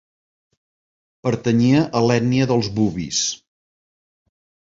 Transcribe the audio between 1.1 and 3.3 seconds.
Pertanyia a l'ètnia dels bubis.